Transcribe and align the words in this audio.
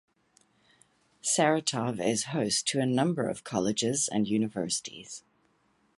Saratov 1.21 2.01
is 2.03 2.23
host 2.33 2.65
to 2.69 2.79
a 2.79 2.87
number 2.87 3.29
of 3.29 3.43
colleges 3.43 4.09
and 4.11 4.27
universities. 4.27 5.23